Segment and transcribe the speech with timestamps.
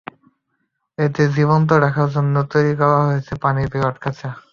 [0.97, 4.29] এদের জীবন্ত রাখার জন্য তৈরি করা হয়েছে পানির বিরাট বিরাট খাঁচা।